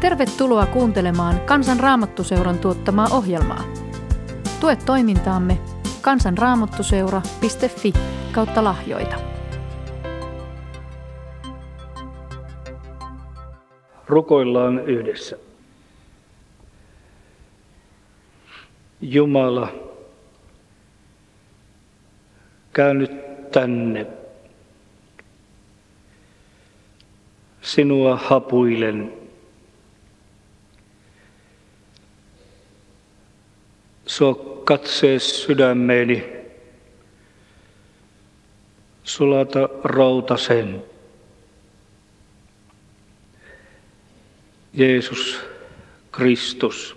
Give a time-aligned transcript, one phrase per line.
[0.00, 3.64] Tervetuloa kuuntelemaan Kansan Raamattuseuran tuottamaa ohjelmaa.
[4.60, 5.58] Tue toimintaamme
[6.00, 7.92] kansanraamattuseura.fi
[8.32, 9.16] kautta lahjoita.
[14.06, 15.36] Rukoillaan yhdessä.
[19.00, 19.72] Jumala,
[22.72, 23.12] käy nyt
[23.50, 24.06] tänne.
[27.62, 29.17] Sinua hapuilen.
[34.18, 36.24] Sua katsee sydämeeni.
[39.04, 40.84] Sulata rautasen.
[44.72, 45.40] Jeesus
[46.12, 46.96] Kristus.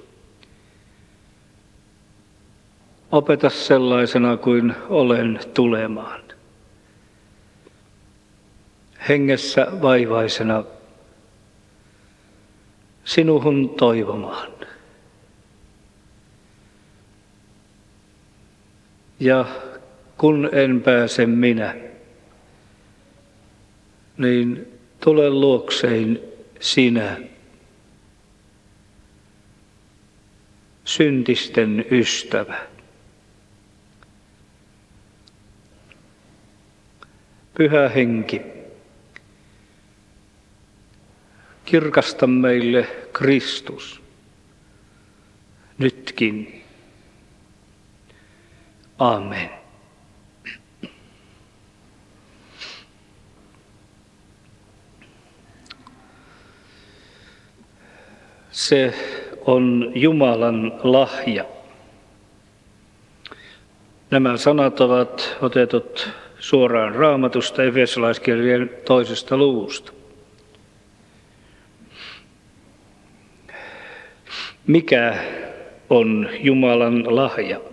[3.12, 6.22] Opeta sellaisena kuin olen tulemaan.
[9.10, 10.64] Hengessä vaivaisena
[13.04, 14.52] sinuhun toivomaan.
[19.22, 19.46] Ja
[20.18, 21.76] kun en pääse minä,
[24.18, 24.68] niin
[25.00, 26.20] tule luoksein
[26.60, 27.18] sinä,
[30.86, 32.60] syntisten ystävä.
[37.54, 38.42] Pyhä henki,
[41.66, 44.02] kirkasta meille Kristus
[45.78, 46.61] nytkin.
[49.02, 49.50] Amen.
[58.52, 58.94] Se
[59.46, 61.46] on Jumalan lahja.
[64.12, 69.92] Nämä sanat ovat otetut suoraan raamatusta Efesolaiskirjeen toisesta luvusta.
[74.68, 75.18] Mikä
[75.90, 77.71] on Jumalan lahja?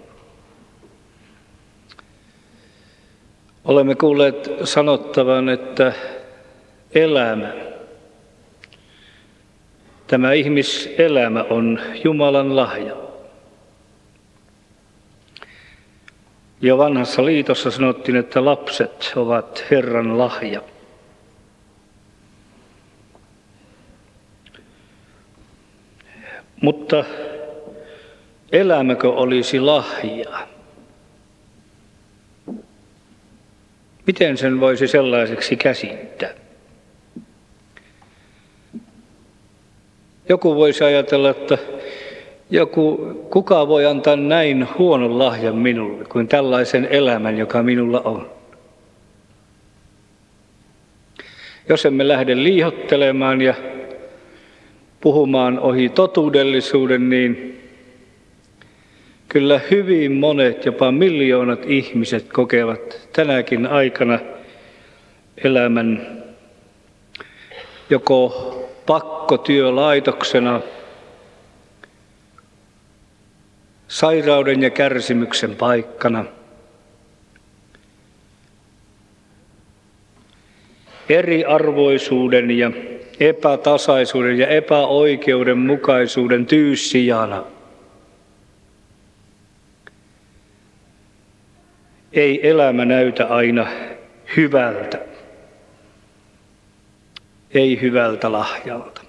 [3.69, 5.93] Olemme kuulleet sanottavan, että
[6.95, 7.53] elämä,
[10.07, 12.97] tämä ihmiselämä on Jumalan lahja.
[16.61, 20.63] Jo vanhassa liitossa sanottiin, että lapset ovat Herran lahja.
[26.63, 27.05] Mutta
[28.53, 30.58] elämäkö olisi lahja?
[34.09, 36.31] Miten sen voisi sellaiseksi käsittää?
[40.29, 41.59] Joku voisi ajatella, että
[42.51, 42.97] joku,
[43.31, 48.31] kuka voi antaa näin huonon lahjan minulle kuin tällaisen elämän, joka minulla on.
[51.69, 53.55] Jos emme lähde liihottelemaan ja
[55.01, 57.61] puhumaan ohi totuudellisuuden, niin
[59.29, 64.19] kyllä hyvin monet, jopa miljoonat ihmiset kokevat tänäkin aikana
[65.45, 66.19] elämän
[67.91, 68.55] joko
[68.87, 70.61] pakkotyölaitoksena,
[73.89, 76.25] sairauden ja kärsimyksen paikkana,
[81.09, 82.71] eriarvoisuuden ja
[83.21, 87.45] epätasaisuuden ja epäoikeudenmukaisuuden tyyssijana.
[92.13, 93.67] Ei elämä näytä aina
[94.37, 94.99] hyvältä,
[97.55, 99.03] ei hyvältä lahjalta.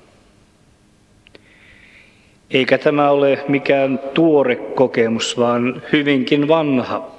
[2.49, 7.11] Eikä tämä ole mikään tuore kokemus, vaan hyvinkin vanha.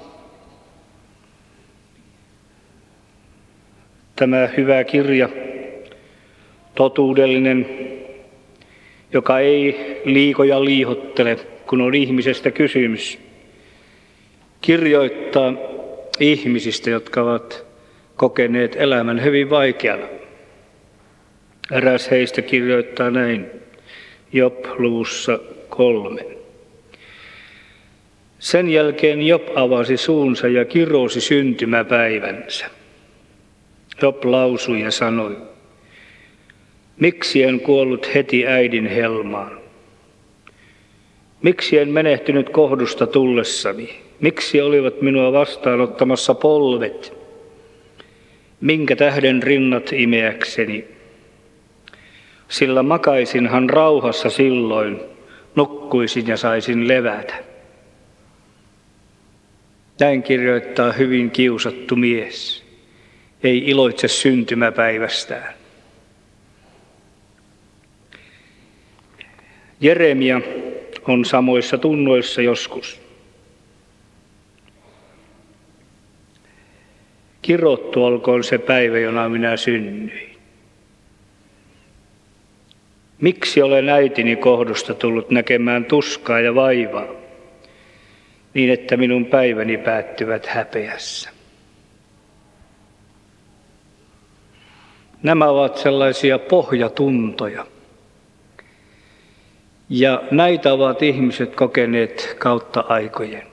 [4.15, 5.29] Tämä hyvä kirja
[6.75, 7.69] totuudellinen,
[9.13, 13.19] joka ei liikoja liihottele, kun on ihmisestä kysymys.
[14.61, 15.53] Kirjoittaa
[16.21, 17.65] ihmisistä, jotka ovat
[18.15, 20.07] kokeneet elämän hyvin vaikeana.
[21.71, 23.45] Eräs heistä kirjoittaa näin
[24.33, 25.39] Job-luvussa
[25.69, 26.25] kolme.
[28.39, 32.65] Sen jälkeen Job avasi suunsa ja kirosi syntymäpäivänsä.
[34.01, 35.37] Job lausui ja sanoi,
[37.01, 39.61] Miksi en kuollut heti äidin helmaan?
[41.41, 44.10] Miksi en menehtynyt kohdusta tullessani?
[44.21, 47.13] Miksi olivat minua vastaanottamassa polvet?
[48.61, 50.87] Minkä tähden rinnat imeäkseni?
[52.49, 54.99] Sillä makaisinhan rauhassa silloin,
[55.55, 57.35] nukkuisin ja saisin levätä.
[59.99, 62.63] Näin kirjoittaa hyvin kiusattu mies.
[63.43, 65.53] Ei iloitse syntymäpäivästään.
[69.79, 70.41] Jeremia
[71.07, 73.00] on samoissa tunnoissa joskus.
[77.41, 80.37] Kirottu olkoon se päivä, jona minä synnyin.
[83.21, 87.07] Miksi olen äitini kohdusta tullut näkemään tuskaa ja vaivaa,
[88.53, 91.29] niin että minun päiväni päättyvät häpeässä?
[95.23, 97.65] Nämä ovat sellaisia pohjatuntoja.
[99.89, 103.50] Ja näitä ovat ihmiset kokeneet kautta aikojen.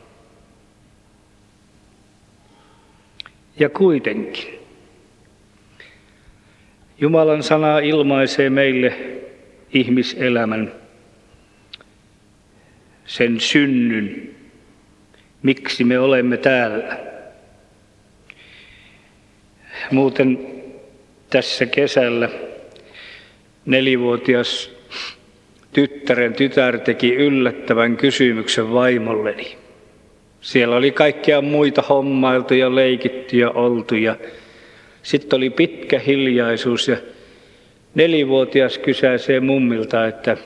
[3.58, 4.58] Ja kuitenkin
[7.00, 8.98] Jumalan sana ilmaisee meille
[9.74, 10.72] ihmiselämän,
[13.06, 14.34] sen synnyn,
[15.42, 16.98] miksi me olemme täällä.
[19.90, 20.38] Muuten
[21.30, 22.28] tässä kesällä
[23.66, 24.70] nelivuotias
[25.72, 29.56] tyttären tytär teki yllättävän kysymyksen vaimolleni.
[30.40, 34.16] Siellä oli kaikkia muita hommailtu ja leikitty ja oltu ja
[35.02, 36.96] sitten oli pitkä hiljaisuus ja
[37.94, 40.36] nelivuotias kysäisee mummilta, että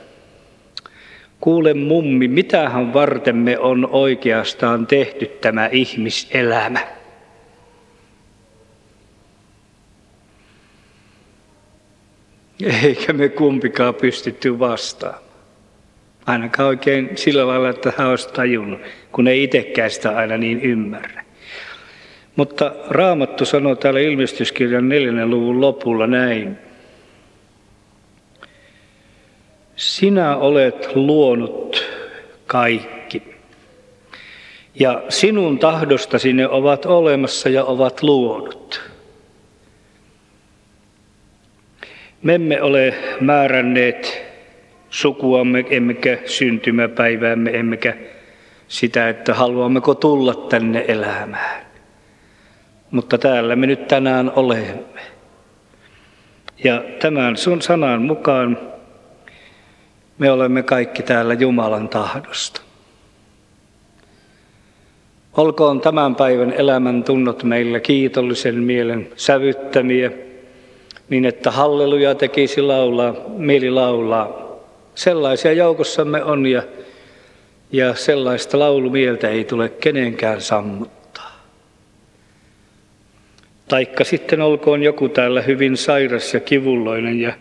[1.40, 6.80] kuule mummi, mitähän varten me on oikeastaan tehty tämä ihmiselämä?
[12.84, 15.31] Eikä me kumpikaan pystytty vastaamaan.
[16.26, 18.80] Ainakaan oikein sillä lailla, että hän olisi tajunnut,
[19.12, 21.24] kun ei itsekään sitä aina niin ymmärrä.
[22.36, 26.58] Mutta Raamattu sanoo täällä ilmestyskirjan neljännen luvun lopulla näin.
[29.76, 31.84] Sinä olet luonut
[32.46, 33.22] kaikki.
[34.74, 38.80] Ja sinun tahdostasi ne ovat olemassa ja ovat luonut.
[42.22, 44.31] Me emme ole määränneet
[44.92, 47.94] sukuamme, emmekä syntymäpäiväämme, emmekä
[48.68, 51.62] sitä, että haluammeko tulla tänne elämään.
[52.90, 55.02] Mutta täällä me nyt tänään olemme.
[56.64, 58.58] Ja tämän sun sanan mukaan
[60.18, 62.60] me olemme kaikki täällä Jumalan tahdosta.
[65.36, 70.10] Olkoon tämän päivän elämän tunnot meillä kiitollisen mielen sävyttämiä,
[71.08, 74.41] niin että halleluja tekisi laulaa, mieli laulaa.
[74.94, 76.62] Sellaisia joukossamme on ja,
[77.72, 81.46] ja sellaista laulumieltä ei tule kenenkään sammuttaa.
[83.68, 87.32] Taikka sitten olkoon joku täällä hyvin sairas ja kivulloinen ja,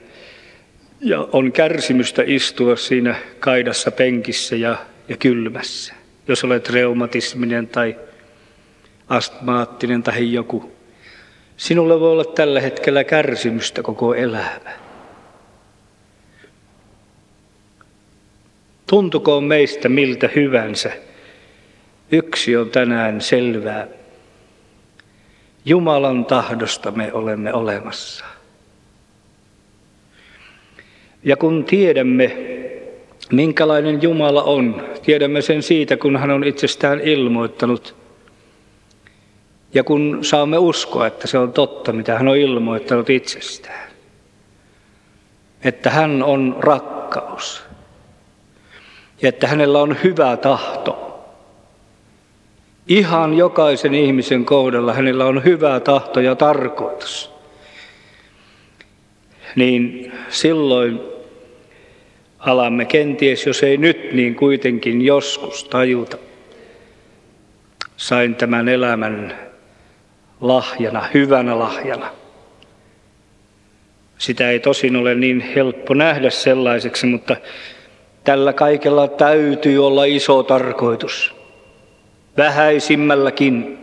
[1.01, 4.75] ja on kärsimystä istua siinä kaidassa penkissä ja,
[5.09, 5.93] ja kylmässä.
[6.27, 7.95] Jos olet reumatisminen tai
[9.09, 10.71] astmaattinen tai joku
[11.61, 14.71] Sinulle voi olla tällä hetkellä kärsimystä koko elämä.
[18.91, 20.91] Tuntukoon meistä miltä hyvänsä.
[22.11, 23.87] Yksi on tänään selvää.
[25.65, 28.25] Jumalan tahdosta me olemme olemassa.
[31.23, 32.37] Ja kun tiedämme,
[33.31, 37.95] minkälainen Jumala on, tiedämme sen siitä, kun hän on itsestään ilmoittanut–
[39.73, 43.89] ja kun saamme uskoa, että se on totta, mitä hän on ilmoittanut itsestään,
[45.63, 47.70] että hän on rakkaus
[49.21, 51.07] ja että hänellä on hyvä tahto.
[52.87, 57.31] Ihan jokaisen ihmisen kohdalla hänellä on hyvä tahto ja tarkoitus.
[59.55, 60.99] Niin silloin
[62.39, 66.17] alamme kenties, jos ei nyt, niin kuitenkin joskus tajuta.
[67.97, 69.37] Sain tämän elämän
[70.41, 72.11] lahjana, hyvänä lahjana.
[74.17, 77.35] Sitä ei tosin ole niin helppo nähdä sellaiseksi, mutta
[78.23, 81.35] tällä kaikella täytyy olla iso tarkoitus.
[82.37, 83.77] Vähäisimmälläkin,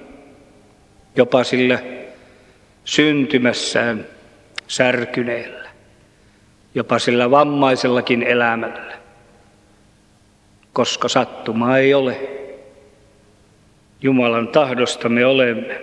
[1.16, 1.78] jopa sillä
[2.84, 4.06] syntymässään
[4.68, 5.68] särkyneellä,
[6.74, 8.98] jopa sillä vammaisellakin elämällä,
[10.72, 12.30] koska sattumaa ei ole.
[14.02, 15.80] Jumalan tahdosta me olemme.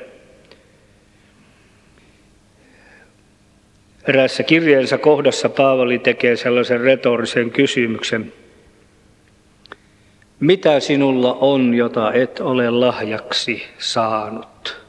[4.07, 8.33] Eräässä kirjeensa kohdassa Paavali tekee sellaisen retorisen kysymyksen.
[10.39, 14.81] Mitä sinulla on, jota et ole lahjaksi saanut?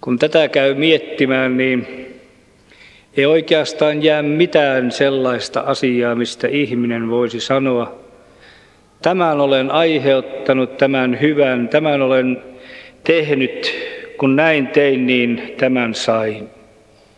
[0.00, 1.86] Kun tätä käy miettimään, niin
[3.16, 7.98] ei oikeastaan jää mitään sellaista asiaa, mistä ihminen voisi sanoa,
[9.02, 12.42] tämän olen aiheuttanut, tämän hyvän, tämän olen
[13.04, 13.74] tehnyt
[14.18, 16.48] kun näin tein, niin tämän sain,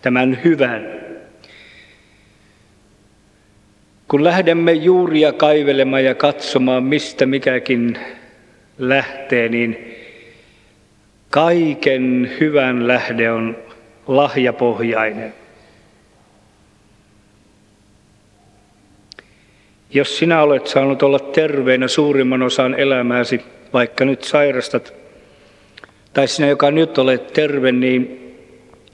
[0.03, 1.06] tämän hyvän.
[4.09, 7.99] Kun lähdemme juuria kaivelemaan ja katsomaan, mistä mikäkin
[8.79, 9.95] lähtee, niin
[11.31, 13.57] kaiken hyvän lähde on
[14.07, 15.35] lahjapohjainen.
[19.91, 23.41] Jos sinä olet saanut olla terveenä suurimman osan elämääsi,
[23.73, 24.95] vaikka nyt sairastat,
[26.13, 28.23] tai sinä, joka nyt olet terve, niin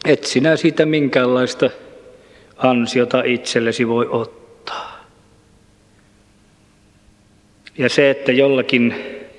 [0.04, 1.70] et sinä siitä minkäänlaista
[2.56, 4.41] ansiota itsellesi voi ottaa.
[7.82, 8.94] Ja se, että jollakin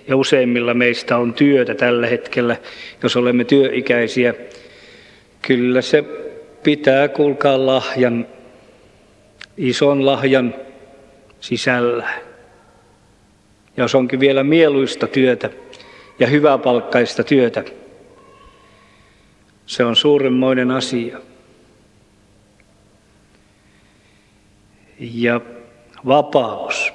[0.07, 2.57] ja useimmilla meistä on työtä tällä hetkellä,
[3.03, 4.33] jos olemme työikäisiä,
[5.41, 6.03] kyllä se
[6.63, 8.27] pitää kulkaa lahjan,
[9.57, 10.55] ison lahjan
[11.39, 12.09] sisällä.
[13.77, 15.49] Ja jos onkin vielä mieluista työtä
[16.19, 17.63] ja hyväpalkkaista työtä,
[19.65, 21.19] se on suuremmoinen asia.
[24.99, 25.41] Ja
[26.05, 26.92] vapaus,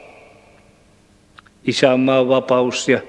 [1.68, 3.00] isänmaan vapaus ja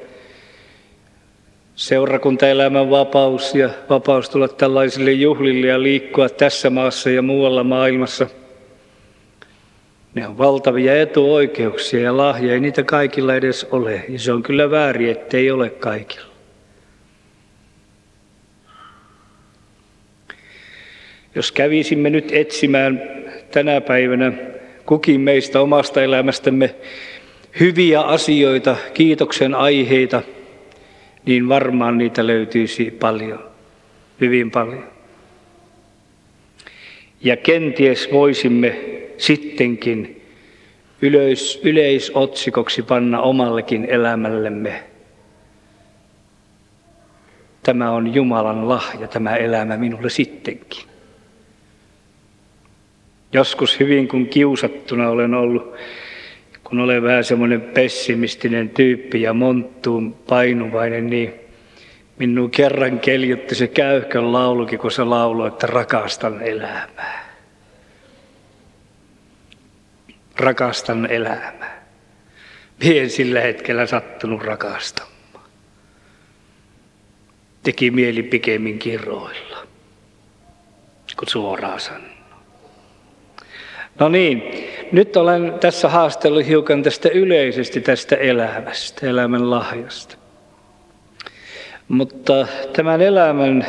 [1.75, 8.28] seurakuntaelämän vapaus ja vapaus tulla tällaisille juhlille ja liikkua tässä maassa ja muualla maailmassa–
[10.16, 14.06] ne on valtavia etuoikeuksia ja lahja, ei niitä kaikilla edes ole.
[14.10, 16.30] Ja se on kyllä väärin, ettei ole kaikilla.
[21.36, 23.01] Jos kävisimme nyt etsimään
[23.51, 24.34] tänä päivänä
[24.86, 26.75] kukin meistä omasta elämästämme
[27.60, 30.22] hyviä asioita, kiitoksen aiheita,
[31.25, 33.44] niin varmaan niitä löytyisi paljon,
[34.22, 34.84] hyvin paljon.
[37.22, 38.79] Ja kenties voisimme
[39.18, 40.22] sittenkin
[41.01, 44.84] yleis, yleisotsikoksi panna omallekin elämällemme.
[47.63, 50.84] Tämä on Jumalan lahja, tämä elämä minulle sittenkin.
[53.34, 55.74] Joskus hyvin kun kiusattuna olen ollut,
[56.69, 61.33] kun olen vähän semmoinen pessimistinen tyyppi ja monttuun painuvainen, niin
[62.17, 67.29] minun kerran keljutti se käyhkön laulukin, kun se lauloi, että rakastan elämää.
[70.39, 71.85] rakastan elämää.
[72.83, 75.13] Mie sillä hetkellä sattunut rakastamaan.
[77.63, 79.67] Teki mieli pikemmin kirroilla,
[81.17, 82.18] kun suoraan sanoo.
[84.00, 90.15] No niin, nyt olen tässä haastellut hiukan tästä yleisesti tästä elämästä, elämän lahjasta.
[91.88, 93.65] Mutta tämän elämän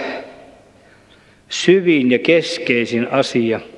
[1.48, 3.60] syvin ja keskeisin asia–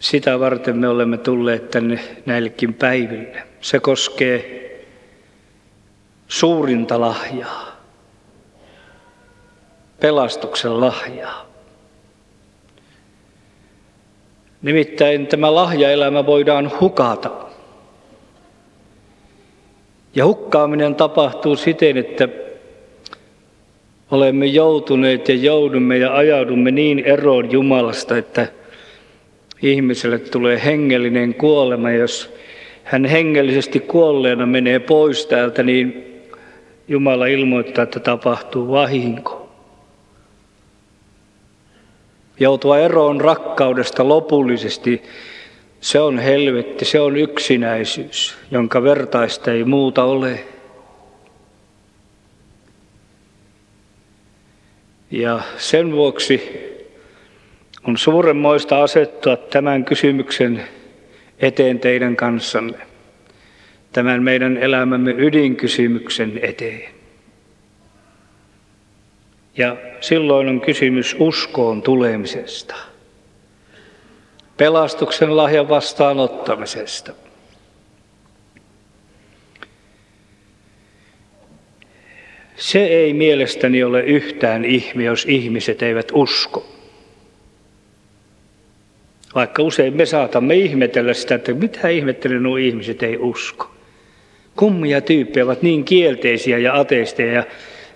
[0.00, 3.42] sitä varten me olemme tulleet tänne näillekin päiville.
[3.60, 4.60] Se koskee
[6.28, 7.76] suurinta lahjaa,
[10.00, 11.49] pelastuksen lahjaa.
[14.62, 17.30] Nimittäin tämä lahjaelämä voidaan hukata.
[20.14, 22.28] Ja hukkaaminen tapahtuu siten, että
[24.10, 28.46] olemme joutuneet ja joudumme ja ajaudumme niin eroon Jumalasta, että–
[29.62, 31.90] ihmiselle tulee hengellinen kuolema.
[31.90, 32.34] Jos
[32.84, 36.06] hän hengellisesti kuolleena menee pois täältä, niin
[36.88, 39.39] Jumala ilmoittaa, että tapahtuu vahinko.
[42.40, 45.02] Joutua eroon rakkaudesta lopullisesti,
[45.80, 50.44] se on helvetti, se on yksinäisyys, jonka vertaista ei muuta ole.
[55.10, 56.50] Ja sen vuoksi
[57.88, 60.64] on suuremmoista asettua tämän kysymyksen
[61.38, 62.78] eteen teidän kanssanne,
[63.92, 66.99] tämän meidän elämämme ydinkysymyksen eteen.
[69.56, 72.74] Ja silloin on kysymys uskoon tulemisesta,
[74.56, 77.12] pelastuksen lahjan vastaanottamisesta.
[82.56, 86.66] Se ei mielestäni ole yhtään ihme, jos ihmiset eivät usko.
[89.34, 93.70] Vaikka usein me saatamme ihmetellä sitä, että mitä ihmettelen nuo ihmiset ei usko.
[94.56, 97.44] Kummia tyyppejä ovat niin kielteisiä ja ateisteja ja,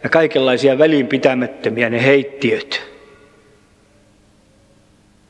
[0.05, 2.95] ja kaikenlaisia välinpitämättömiä ne heittiöt.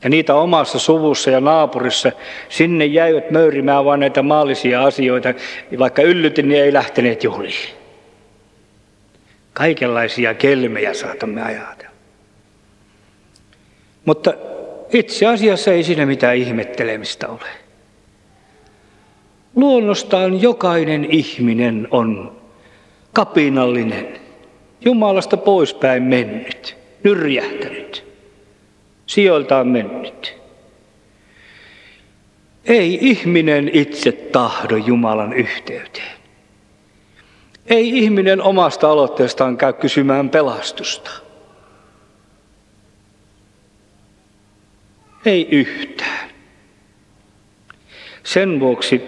[0.03, 2.11] Ja niitä omassa suvussa ja naapurissa,
[2.49, 5.33] sinne jäivät möyrimään vain näitä maallisia asioita,
[5.79, 7.75] vaikka yllytin, niin ei lähteneet juhliin.
[9.53, 11.91] Kaikenlaisia kelmejä saatamme ajatella.
[14.05, 14.33] Mutta
[14.93, 17.49] itse asiassa ei siinä mitään ihmettelemistä ole.
[19.55, 22.35] Luonnostaan jokainen ihminen on
[23.13, 24.24] kapinallinen,
[24.85, 28.05] Jumalasta poispäin mennyt, nyrjähtänyt,
[29.05, 30.37] sijoiltaan mennyt.
[32.65, 36.15] Ei ihminen itse tahdo Jumalan yhteyteen.
[37.65, 41.11] Ei ihminen omasta aloitteestaan käy kysymään pelastusta.
[45.25, 46.29] Ei yhtään.
[48.23, 49.01] Sen vuoksi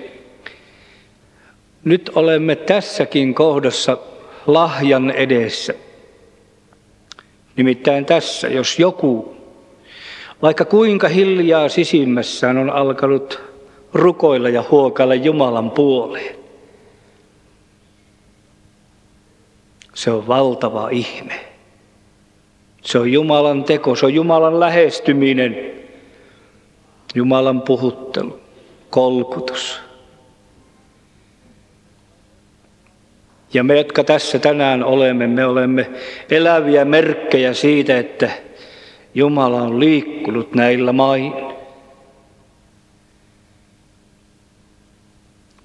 [1.84, 3.98] nyt olemme tässäkin kohdassa
[4.48, 5.74] lahjan edessä.
[7.56, 9.36] Nimittäin tässä, jos joku,
[10.42, 13.42] vaikka kuinka hiljaa sisimmässään on alkanut
[13.94, 16.36] rukoilla ja huokailla Jumalan puoleen,
[19.94, 21.40] se on valtava ihme.
[22.82, 25.72] Se on Jumalan teko, se on Jumalan lähestyminen,
[27.16, 28.40] Jumalan puhuttelu,
[28.90, 29.87] kolkutus.
[33.54, 35.90] Ja me, jotka tässä tänään olemme, me olemme
[36.32, 38.30] eläviä merkkejä siitä, että
[39.16, 41.34] Jumala on liikkunut näillä main.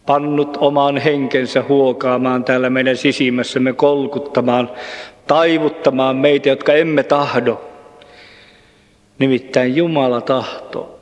[0.07, 4.71] Pannut oman henkensä huokaamaan täällä meidän sisimmässämme, kolkuttamaan,
[5.27, 7.65] taivuttamaan meitä, jotka emme tahdo.
[9.19, 10.99] Nimittäin Jumala tahtoo.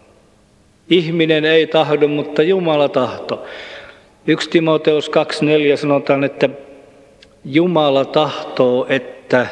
[0.90, 3.44] Ihminen ei tahdo, mutta Jumala tahto.
[4.26, 6.48] 1 Timoteus 2.4 sanotaan, että
[7.44, 9.46] Jumala tahtoo, että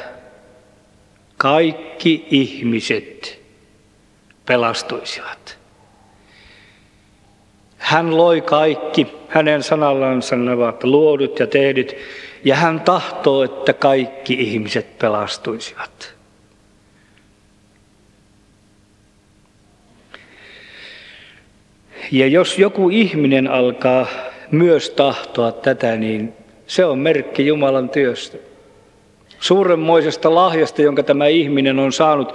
[1.36, 3.40] kaikki ihmiset
[4.46, 5.58] pelastuisivat.
[7.78, 11.96] Hän loi kaikki, hänen sanallansa ne ovat luodut ja tehdyt,
[12.44, 16.14] ja hän tahtoo, että kaikki ihmiset pelastuisivat.
[22.12, 24.06] Ja jos joku ihminen alkaa
[24.50, 26.37] myös tahtoa tätä, niin
[26.68, 28.38] se on merkki Jumalan työstä.
[29.40, 32.34] Suuremmoisesta lahjasta, jonka tämä ihminen on saanut,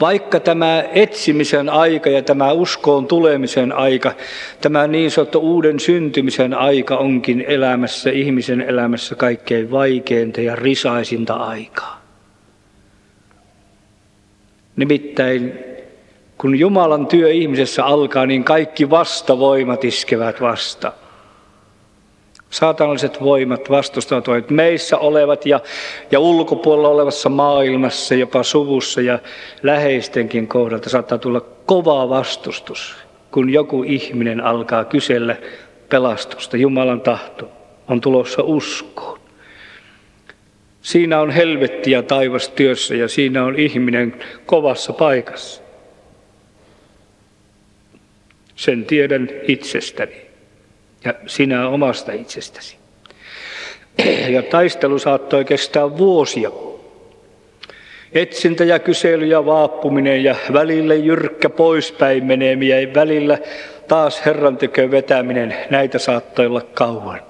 [0.00, 4.12] vaikka tämä etsimisen aika ja tämä uskoon tulemisen aika,
[4.60, 12.02] tämä niin sanottu uuden syntymisen aika onkin elämässä, ihmisen elämässä kaikkein vaikeinta ja risaisinta aikaa.
[14.76, 15.58] Nimittäin
[16.38, 20.92] kun Jumalan työ ihmisessä alkaa, niin kaikki vastavoimat iskevät vasta.
[22.52, 25.60] Saatanalliset voimat vastustavat voimat meissä olevat ja,
[26.10, 29.18] ja ulkopuolella olevassa maailmassa, jopa suvussa ja
[29.62, 32.96] läheistenkin kohdalta saattaa tulla kova vastustus,
[33.30, 35.36] kun joku ihminen alkaa kysellä
[35.88, 36.56] pelastusta.
[36.56, 37.48] Jumalan tahto
[37.88, 39.18] on tulossa uskoon.
[40.82, 45.62] Siinä on helvetti ja taivas työssä ja siinä on ihminen kovassa paikassa.
[48.56, 50.21] Sen tiedän itsestäni
[51.04, 52.76] ja sinä omasta itsestäsi.
[54.28, 56.50] Ja taistelu saattoi kestää vuosia.
[58.12, 63.38] Etsintä ja kysely ja vaappuminen ja välillä jyrkkä poispäin menemiä ja välillä
[63.88, 67.20] taas Herran tykö vetäminen, näitä saattoi olla kauan.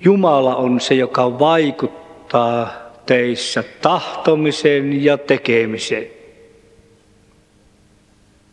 [0.00, 2.72] Jumala on se, joka vaikuttaa
[3.06, 6.06] teissä tahtomiseen ja tekemiseen.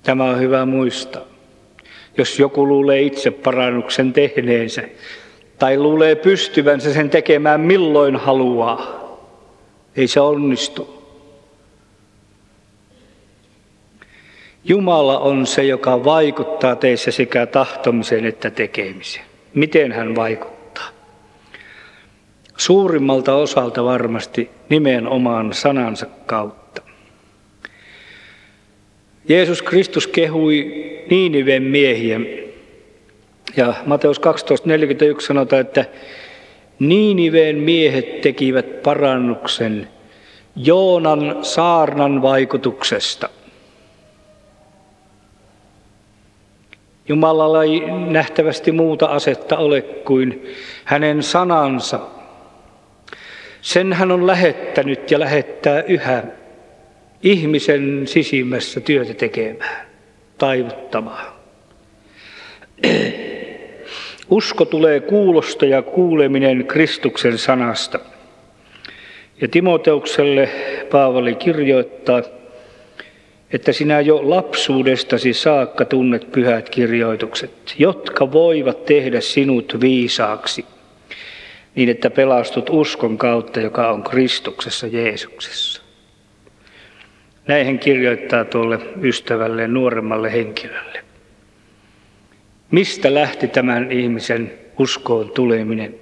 [0.03, 1.34] Tämä on hyvä muistaa.
[2.17, 4.83] Jos joku luulee itse parannuksen tehneensä
[5.59, 9.05] tai luulee pystyvänsä sen tekemään milloin haluaa,
[9.95, 10.95] ei se onnistu.
[14.63, 19.25] Jumala on se, joka vaikuttaa teissä sekä tahtomiseen että tekemiseen.
[19.53, 20.89] Miten hän vaikuttaa?
[22.57, 26.81] Suurimmalta osalta varmasti nimenomaan sanansa kautta.
[29.27, 32.19] Jeesus Kristus kehui Niiniven miehiä.
[33.57, 35.85] Ja Mateus 12.41 sanotaan, että
[36.79, 39.87] Niiniveen miehet tekivät parannuksen
[40.55, 43.29] Joonan saarnan vaikutuksesta.
[47.07, 51.99] Jumalalla ei nähtävästi muuta asetta ole kuin hänen sanansa.
[53.61, 56.23] Sen hän on lähettänyt ja lähettää yhä
[57.25, 59.85] ihmisen sisimmässä työtä tekemään,
[60.37, 61.33] taivuttamaan.
[64.29, 67.99] Usko tulee kuulosta ja kuuleminen Kristuksen sanasta.
[69.41, 70.49] Ja Timoteukselle
[70.91, 72.21] Paavali kirjoittaa,
[73.51, 80.65] että sinä jo lapsuudestasi saakka tunnet pyhät kirjoitukset, jotka voivat tehdä sinut viisaaksi,
[81.75, 85.84] niin että pelastut uskon kautta, joka on Kristuksessa Jeesuksessa.
[87.47, 91.03] Näin hän kirjoittaa tuolle ystävälle nuoremmalle henkilölle.
[92.71, 95.95] Mistä lähti tämän ihmisen uskoon tuleminen?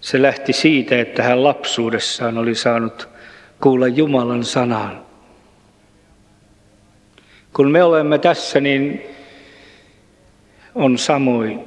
[0.00, 3.08] Se lähti siitä, että hän lapsuudessaan oli saanut
[3.60, 5.02] kuulla Jumalan sanan.
[7.52, 9.02] Kun me olemme tässä, niin
[10.74, 11.60] on samoin.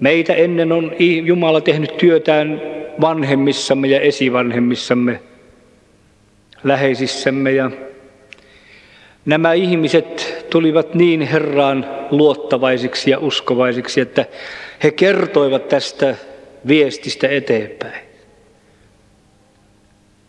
[0.00, 0.92] Meitä ennen on
[1.24, 2.62] Jumala tehnyt työtään
[3.00, 5.20] vanhemmissamme ja esivanhemmissamme,
[6.64, 7.70] läheisissämme ja
[9.24, 14.26] nämä ihmiset tulivat niin Herraan luottavaisiksi ja uskovaisiksi, että
[14.82, 16.16] he kertoivat tästä
[16.66, 18.04] viestistä eteenpäin.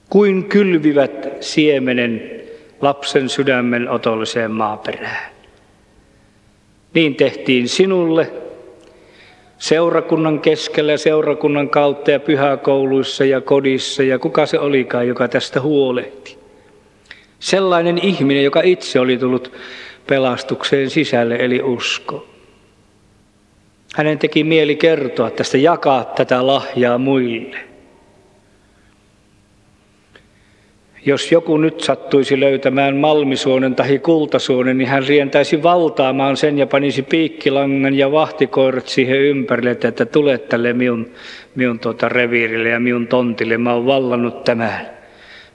[0.09, 2.41] Kuin kylvivät siemenen
[2.81, 5.31] lapsen sydämen otolliseen maaperään.
[6.93, 8.31] Niin tehtiin sinulle
[9.57, 15.61] seurakunnan keskellä ja seurakunnan kautta ja pyhäkouluissa ja kodissa ja kuka se olikaan, joka tästä
[15.61, 16.37] huolehti.
[17.39, 19.51] Sellainen ihminen, joka itse oli tullut
[20.07, 22.27] pelastukseen sisälle, eli usko.
[23.95, 27.74] Hänen teki mieli kertoa tästä, jakaa tätä lahjaa muille.
[31.05, 37.01] Jos joku nyt sattuisi löytämään malmisuonen tai kultasuonen, niin hän rientäisi valtaamaan sen ja panisi
[37.01, 41.11] piikkilangan ja vahtikoirat siihen ympärille, että, tule tälle minun,
[41.55, 43.57] minun tuota reviirille ja minun tontille.
[43.57, 44.89] Mä oon vallannut tämän.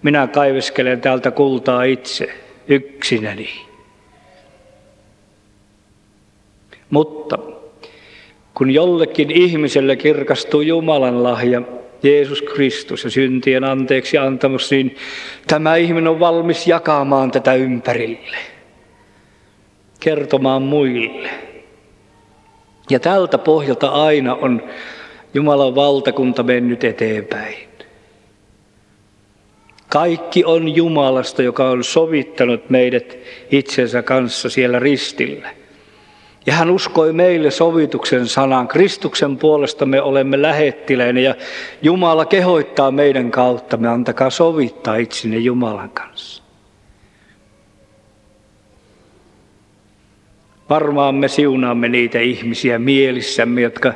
[0.02, 2.28] Minä kaiveskelen täältä kultaa itse,
[2.68, 3.48] yksinäni.
[6.90, 7.38] Mutta
[8.54, 11.62] kun jollekin ihmiselle kirkastuu Jumalan lahja,
[12.02, 14.96] Jeesus Kristus ja syntien anteeksi antamus, niin
[15.46, 18.36] tämä ihminen on valmis jakamaan tätä ympärille,
[20.00, 21.30] kertomaan muille.
[22.90, 24.62] Ja tältä pohjalta aina on
[25.34, 27.70] Jumalan valtakunta mennyt eteenpäin.
[29.88, 33.18] Kaikki on Jumalasta, joka on sovittanut meidät
[33.50, 35.59] itsensä kanssa siellä ristillä.
[36.50, 38.68] Ja hän uskoi meille sovituksen sanan.
[38.68, 41.34] Kristuksen puolesta me olemme lähettiläinen ja
[41.82, 43.76] Jumala kehoittaa meidän kautta.
[43.76, 46.42] Me antakaa sovittaa itsenne Jumalan kanssa.
[50.70, 53.92] Varmaan me siunaamme niitä ihmisiä mielissämme, jotka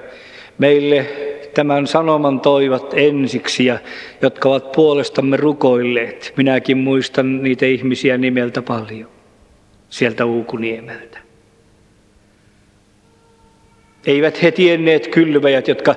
[0.59, 1.07] meille
[1.55, 3.79] tämän sanoman toivat ensiksi ja
[4.23, 6.33] jotka ovat puolestamme rukoilleet.
[6.37, 9.09] Minäkin muistan niitä ihmisiä nimeltä paljon
[9.89, 11.24] sieltä Uukuniemeltä.
[14.07, 15.95] Eivät he tienneet kylväjät, jotka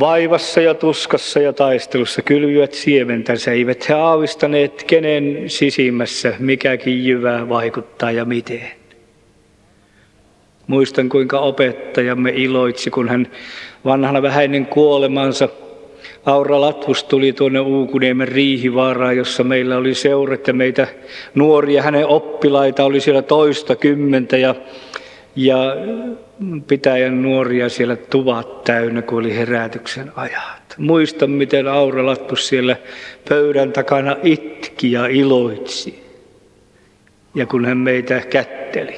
[0.00, 3.52] vaivassa ja tuskassa ja taistelussa kylvivät siementänsä.
[3.52, 8.70] Eivät he aavistaneet, kenen sisimmässä mikäkin jyvä vaikuttaa ja miten.
[10.66, 13.26] Muistan, kuinka opettajamme iloitsi, kun hän
[13.84, 15.48] vanhana vähäinen kuolemansa
[16.24, 20.86] Aura Latvus tuli tuonne Uukuniemen riihivaaraan, jossa meillä oli seurat ja meitä
[21.34, 24.54] nuoria, hänen oppilaita oli siellä toista kymmentä ja,
[25.36, 25.76] ja
[26.66, 30.74] pitäjän nuoria siellä tuvat täynnä, kun oli herätyksen ajat.
[30.78, 32.76] Muistan, miten Aura Latvus siellä
[33.28, 36.04] pöydän takana itki ja iloitsi.
[37.34, 38.96] Ja kun hän meitä kätteli.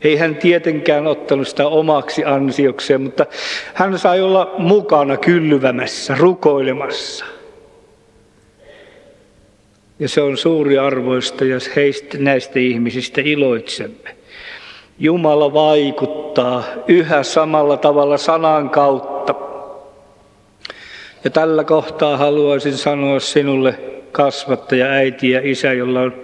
[0.00, 3.26] Ei hän tietenkään ottanut sitä omaksi ansiokseen, mutta
[3.74, 7.24] hän sai olla mukana kylvämässä, rukoilemassa.
[9.98, 14.21] Ja se on suuri arvoista, jos heistä, näistä ihmisistä iloitsemme.
[14.98, 19.34] Jumala vaikuttaa yhä samalla tavalla sanan kautta.
[21.24, 23.78] Ja tällä kohtaa haluaisin sanoa sinulle
[24.12, 26.14] kasvattaja, äiti ja isä, jolla on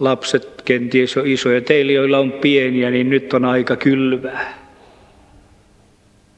[0.00, 1.60] lapset kenties jo isoja.
[1.60, 4.54] Teille, joilla on pieniä, niin nyt on aika kylvää.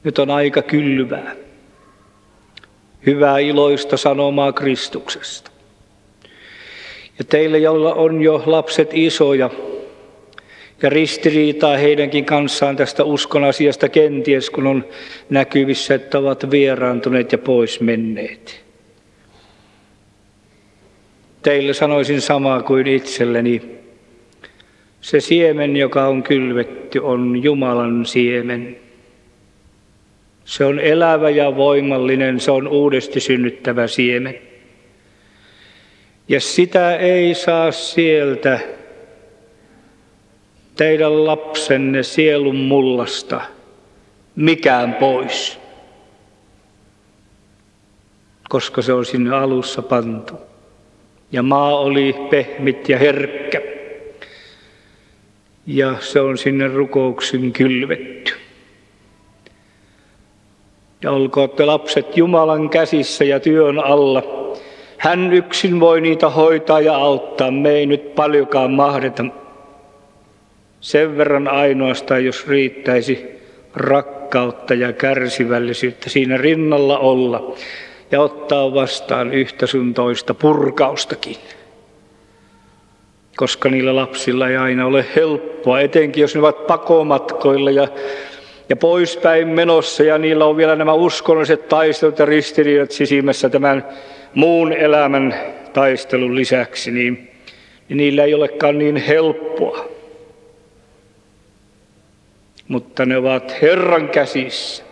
[0.03, 1.35] Nyt on aika kylvää.
[3.05, 5.51] Hyvää iloista sanomaa Kristuksesta.
[7.19, 9.49] Ja teille, joilla on jo lapset isoja
[10.81, 14.85] ja ristiriitaa heidänkin kanssaan tästä uskon asiasta kenties, kun on
[15.29, 18.65] näkyvissä, että ovat vieraantuneet ja pois menneet
[21.45, 23.61] Teille sanoisin samaa kuin itselleni.
[25.01, 28.77] Se siemen, joka on kylvetty, on Jumalan siemen.
[30.45, 34.35] Se on elävä ja voimallinen, se on uudesti synnyttävä siemen.
[36.27, 38.59] Ja sitä ei saa sieltä
[40.75, 43.41] teidän lapsenne sielun mullasta
[44.35, 45.59] mikään pois,
[48.49, 50.33] koska se on sinne alussa pantu
[51.31, 53.61] ja maa oli pehmit ja herkkä.
[55.67, 58.33] Ja se on sinne rukouksin kylvetty.
[61.01, 64.23] Ja olkoot te lapset Jumalan käsissä ja työn alla.
[64.97, 67.51] Hän yksin voi niitä hoitaa ja auttaa.
[67.51, 69.25] Me ei nyt paljonkaan mahdeta.
[70.85, 73.25] Sen verran ainoastaan, jos riittäisi
[73.75, 77.55] rakkautta ja kärsivällisyyttä siinä rinnalla olla
[78.11, 81.35] ja ottaa vastaan yhtä sun toista purkaustakin.
[83.35, 87.87] koska niillä lapsilla ei aina ole helppoa, etenkin jos ne ovat pakomatkoilla ja,
[88.69, 93.85] ja poispäin menossa ja niillä on vielä nämä uskonnolliset taistelut ja ristiriidat sisimmässä tämän
[94.33, 95.35] muun elämän
[95.73, 97.31] taistelun lisäksi, niin,
[97.89, 99.94] niin niillä ei olekaan niin helppoa.
[102.67, 104.83] Mutta ne ovat Herran käsissä.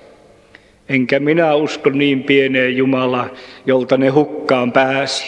[0.89, 3.31] Enkä minä usko niin pieneen Jumalaan,
[3.65, 5.25] jolta ne hukkaan pääsi.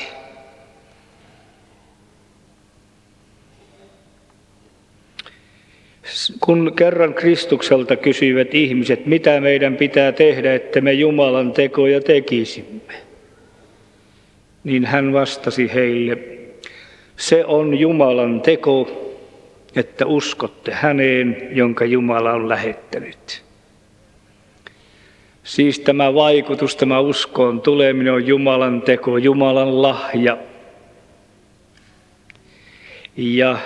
[6.40, 12.94] Kun kerran Kristukselta kysyivät ihmiset, mitä meidän pitää tehdä, että me Jumalan tekoja tekisimme,
[14.64, 16.18] niin hän vastasi heille,
[17.18, 19.05] se on Jumalan teko,
[19.76, 23.44] että uskotte häneen, jonka Jumala on lähettänyt.
[25.44, 30.38] Siis tämä vaikutus, tämä uskoon tuleminen on Jumalan teko, Jumalan lahja.
[33.18, 33.58] Ja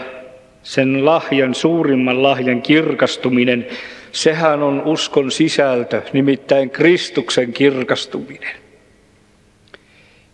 [0.63, 3.67] sen lahjan, suurimman lahjan kirkastuminen,
[4.11, 8.55] sehän on uskon sisältö, nimittäin Kristuksen kirkastuminen.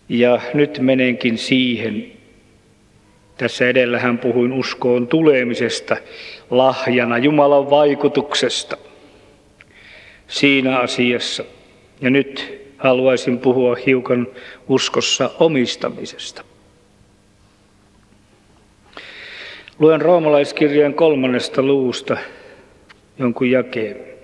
[0.10, 2.15] Ja nyt menenkin siihen.
[3.38, 5.98] Tässä edellä hän puhuin uskoon tulemisesta,
[6.50, 8.78] lahjana, Jumalan vaikutuksesta
[10.28, 11.44] siinä asiassa.
[12.02, 14.28] Ja nyt haluaisin puhua hiukan
[14.68, 16.44] uskossa omistamisesta.
[19.80, 22.18] Luen roomalaiskirjan kolmannesta luusta
[23.20, 24.15] jonkun jakeen.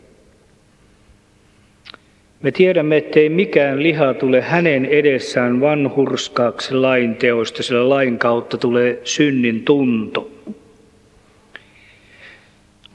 [2.42, 9.02] Me tiedämme, ettei mikään liha tule hänen edessään vanhurskaaksi lain teosta, sillä lain kautta tulee
[9.04, 10.32] synnin tunto.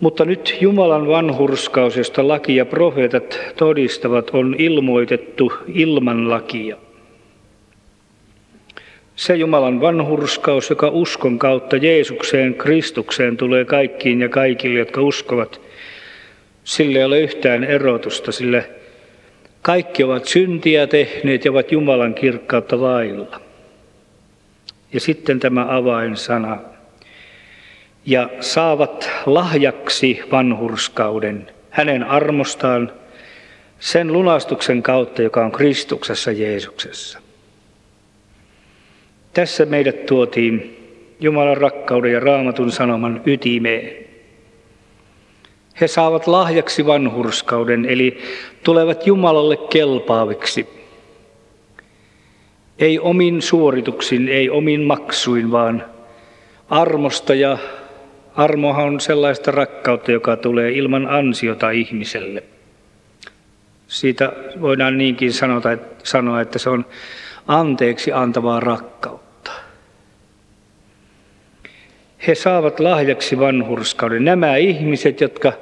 [0.01, 6.77] Mutta nyt Jumalan vanhurskaus, josta laki ja profeetat todistavat, on ilmoitettu ilman lakia.
[9.17, 15.61] Se Jumalan vanhurskaus, joka uskon kautta Jeesukseen, Kristukseen tulee kaikkiin ja kaikille, jotka uskovat,
[16.65, 18.63] sille ei ole yhtään erotusta, sillä
[19.67, 23.41] kaikki ovat syntiä tehneet ja ovat Jumalan kirkkautta vailla.
[24.93, 26.59] Ja sitten tämä avainsana.
[28.05, 32.93] Ja saavat lahjaksi vanhurskauden hänen armostaan
[33.79, 37.19] sen lunastuksen kautta, joka on Kristuksessa Jeesuksessa.
[39.33, 40.77] Tässä meidät tuotiin
[41.21, 44.06] Jumalan rakkauden ja raamatun sanoman ytimeen.
[45.81, 48.19] He saavat lahjaksi vanhurskauden, eli
[48.63, 50.69] tulevat Jumalalle kelpaaviksi.
[52.79, 55.85] Ei omin suorituksin, ei omin maksuin, vaan
[56.71, 57.59] armosta ja
[58.37, 62.43] armohan on sellaista rakkautta, joka tulee ilman ansiota ihmiselle.
[63.89, 65.33] Siitä voidaan niinkin
[66.05, 66.87] sanoa, että se on
[67.47, 69.26] anteeksi antavaa rakkautta.
[72.27, 74.25] He saavat lahjaksi vanhurskauden.
[74.25, 75.53] Nämä ihmiset, jotka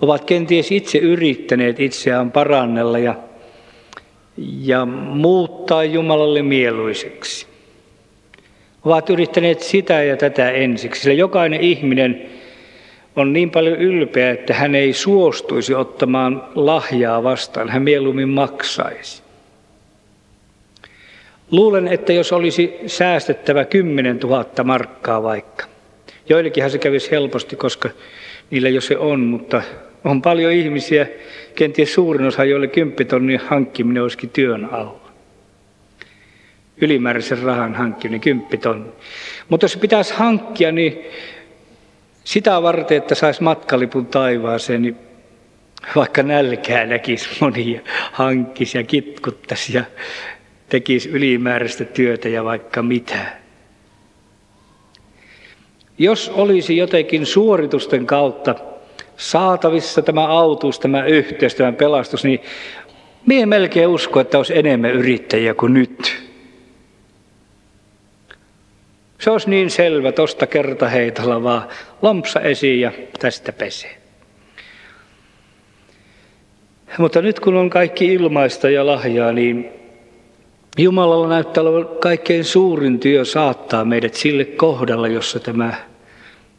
[0.00, 3.14] ovat kenties itse yrittäneet itseään parannella ja,
[4.60, 7.46] ja muuttaa Jumalalle mieluiseksi.
[8.84, 12.22] Ovat yrittäneet sitä ja tätä ensiksi, sillä jokainen ihminen
[13.16, 19.22] on niin paljon ylpeä, että hän ei suostuisi ottamaan lahjaa vastaan, hän mieluummin maksaisi.
[21.50, 25.66] Luulen, että jos olisi säästettävä 10 000 markkaa vaikka,
[26.28, 27.88] Joillekinhan se kävisi helposti, koska
[28.50, 29.62] niillä jo se on, mutta
[30.04, 31.06] on paljon ihmisiä,
[31.54, 35.02] kenties suurin osa, joille kymppitonnin hankkiminen olisikin työn alla.
[36.76, 38.88] Ylimääräisen rahan hankkiminen, kymppitonni.
[39.48, 40.98] Mutta jos pitäisi hankkia, niin
[42.24, 44.96] sitä varten, että saisi matkalipun taivaaseen, niin
[45.96, 47.80] vaikka nälkää näkisi monia,
[48.12, 49.84] hankkisi ja kitkuttaisi ja
[50.68, 53.41] tekisi ylimääräistä työtä ja vaikka mitä.
[55.98, 58.54] Jos olisi jotenkin suoritusten kautta
[59.16, 62.40] saatavissa tämä autuus, tämä yhteys, tämä pelastus, niin
[63.26, 66.22] minä melkein usko, että olisi enemmän yrittäjiä kuin nyt.
[69.18, 71.68] Se olisi niin selvä tuosta kertaheitolla vaan
[72.02, 73.96] lompsa esiin ja tästä pesee.
[76.98, 79.81] Mutta nyt kun on kaikki ilmaista ja lahjaa, niin
[80.78, 85.74] Jumalalla näyttää olevan kaikkein suurin työ saattaa meidät sille kohdalle, jossa tämä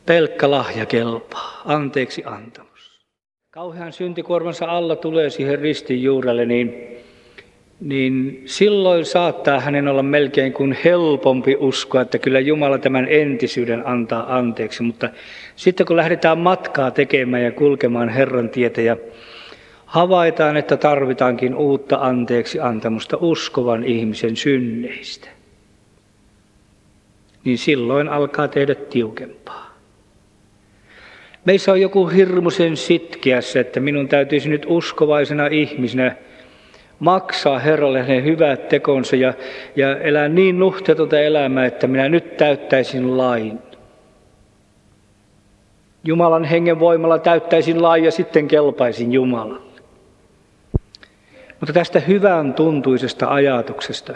[0.05, 3.01] pelkkä lahja kelpaa, anteeksi antamus.
[3.51, 6.97] Kauhean syntikuormansa alla tulee siihen ristin juurelle, niin,
[7.81, 14.37] niin silloin saattaa hänen olla melkein kuin helpompi uskoa, että kyllä Jumala tämän entisyyden antaa
[14.37, 14.83] anteeksi.
[14.83, 15.09] Mutta
[15.55, 18.97] sitten kun lähdetään matkaa tekemään ja kulkemaan Herran tietä ja
[19.93, 25.29] havaitaan, että tarvitaankin uutta anteeksi antamusta uskovan ihmisen synneistä.
[27.43, 29.73] niin silloin alkaa tehdä tiukempaa.
[31.45, 36.15] Meissä on joku hirmuisen sitkeässä, että minun täytyisi nyt uskovaisena ihmisenä
[36.99, 39.33] maksaa Herralle hänen hyvät tekonsa ja,
[39.75, 43.59] ja elää niin nuhteetonta elämää, että minä nyt täyttäisin lain.
[46.03, 49.72] Jumalan hengen voimalla täyttäisin lain ja sitten kelpaisin Jumalalle.
[51.63, 54.15] Mutta tästä hyvän tuntuisesta ajatuksesta,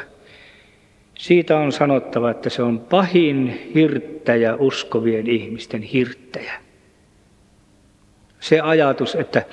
[1.18, 6.54] siitä on sanottava, että se on pahin hirttäjä uskovien ihmisten hirttäjä.
[8.40, 9.44] Se ajatus, että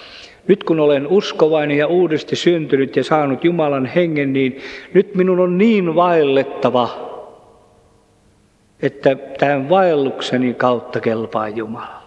[0.48, 4.60] nyt kun olen uskovainen ja uudesti syntynyt ja saanut Jumalan hengen, niin
[4.94, 6.88] nyt minun on niin vaellettava,
[8.82, 12.03] että tämän vaellukseni kautta kelpaa Jumalalle.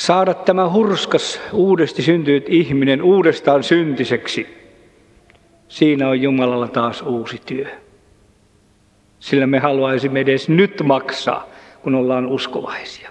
[0.00, 4.46] Saada tämä hurskas uudesti syntynyt ihminen uudestaan syntiseksi,
[5.68, 7.66] siinä on Jumalalla taas uusi työ.
[9.18, 11.48] Sillä me haluaisimme edes nyt maksaa,
[11.82, 13.10] kun ollaan uskovaisia.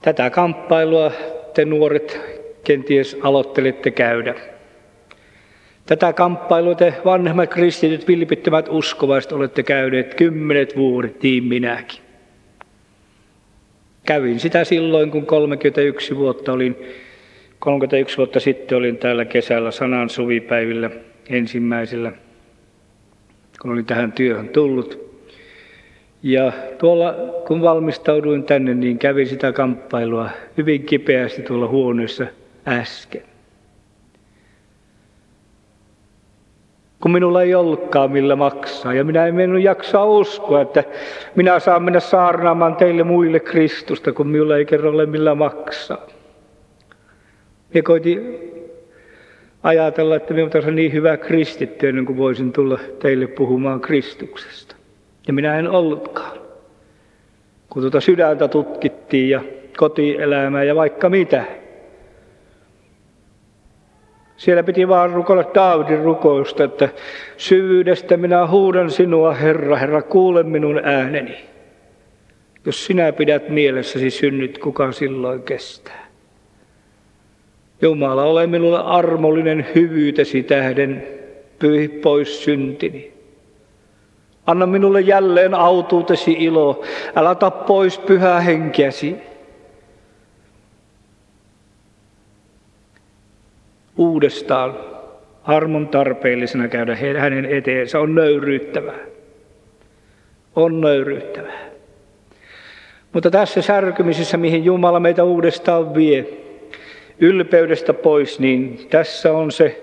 [0.00, 1.12] Tätä kamppailua
[1.54, 2.20] te nuoret
[2.64, 4.34] kenties aloittelette käydä.
[5.86, 12.01] Tätä kamppailua te vanhemmat kristityt, vilpittömät uskovaiset olette käyneet kymmenet vuodet, niin minäkin.
[14.06, 16.76] Kävin sitä silloin, kun 31 vuotta olin,
[17.58, 20.90] 31 vuotta sitten olin täällä kesällä sanan suvipäivillä
[21.30, 22.12] ensimmäisellä,
[23.62, 25.12] kun olin tähän työhön tullut.
[26.22, 27.14] Ja tuolla
[27.46, 32.26] kun valmistauduin tänne, niin kävin sitä kamppailua hyvin kipeästi tuolla huoneessa
[32.68, 33.31] äsken.
[37.02, 38.94] Kun minulla ei ollutkaan millä maksaa.
[38.94, 40.84] Ja minä en mennyt jaksaa uskoa, että
[41.34, 46.06] minä saan mennä saarnaamaan teille muille Kristusta, kun minulla ei kerro ole millä maksaa.
[47.74, 48.38] Ja koitin
[49.62, 54.76] ajatella, että minä olen niin hyvä kristitty ennen kuin voisin tulla teille puhumaan Kristuksesta.
[55.26, 56.38] Ja minä en ollutkaan.
[57.70, 59.40] Kun tuota sydäntä tutkittiin ja
[59.76, 61.44] kotielämää ja vaikka mitä.
[64.42, 66.88] Siellä piti vaan rukoilla Daavidin rukousta, että
[67.36, 71.44] syvyydestä minä huudan sinua, Herra, Herra, kuule minun ääneni.
[72.66, 76.06] Jos sinä pidät mielessäsi synnyt, kuka silloin kestää?
[77.82, 81.06] Jumala, ole minulle armollinen hyvyytesi tähden,
[81.58, 83.12] pyyhi pois syntini.
[84.46, 86.82] Anna minulle jälleen autuutesi ilo.
[87.16, 89.16] Älä ta pois pyhää henkeäsi.
[94.02, 94.74] Uudestaan
[95.44, 98.98] armon tarpeellisena käydä hänen eteensä on nöyryyttävää.
[100.56, 101.60] On nöyryyttävää.
[103.12, 106.26] Mutta tässä särkymisessä, mihin Jumala meitä uudestaan vie,
[107.18, 109.82] ylpeydestä pois, niin tässä on se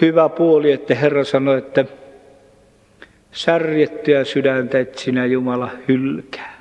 [0.00, 1.84] hyvä puoli, että Herra sanoi, että
[3.32, 6.59] särjettyä sydäntä et sinä Jumala hylkää.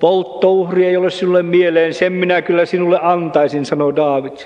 [0.00, 4.36] Polttouhri ei ole sinulle mieleen, sen minä kyllä sinulle antaisin, sanoi Daavid.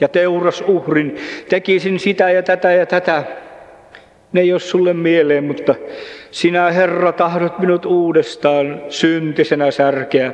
[0.00, 1.16] Ja teurasuhrin,
[1.48, 3.24] tekisin sitä ja tätä ja tätä.
[4.32, 5.74] Ne ei ole sulle mieleen, mutta
[6.30, 10.32] sinä Herra tahdot minut uudestaan syntisenä särkeä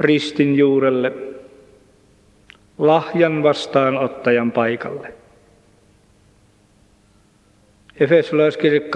[0.00, 1.12] ristin juurelle
[2.78, 5.14] lahjan vastaanottajan paikalle.
[8.00, 8.86] Efesolaiskirja 2.8.10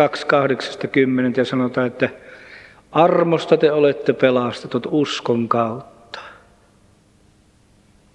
[1.37, 2.09] ja sanotaan, että
[2.92, 6.20] armosta te olette pelastetut uskon kautta.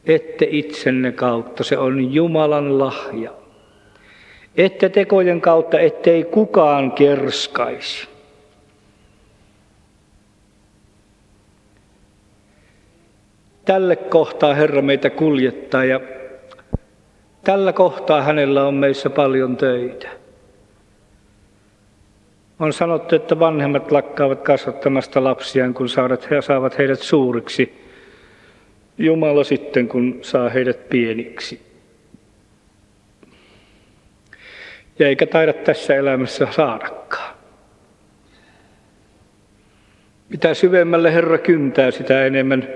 [0.06, 3.32] Ette itsenne kautta, se on Jumalan lahja.
[4.56, 8.08] Ette tekojen kautta, ettei kukaan kerskaisi.
[13.66, 16.00] Tälle kohtaa Herra meitä kuljettaa ja
[17.44, 20.23] tällä kohtaa hänellä on meissä paljon töitä.
[22.60, 27.84] On sanottu, että vanhemmat lakkaavat kasvattamasta lapsiaan, kun saavat heidät suuriksi.
[28.98, 31.62] Jumala sitten, kun saa heidät pieniksi.
[35.00, 37.36] Ja eikä taida tässä elämässä saadakaan.
[40.30, 42.68] Mitä syvemmälle Herra kyntää, sitä enemmän